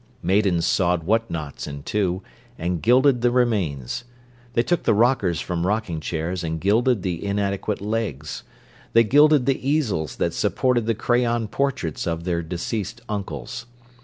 [0.23, 2.23] Maidens sawed what nots in two,
[2.57, 4.03] and gilded the remains.
[4.53, 8.41] They took the rockers from rocking chairs and gilded the inadequate legs;
[8.93, 13.67] they gilded the easels that supported the crayon portraits of their deceased uncles.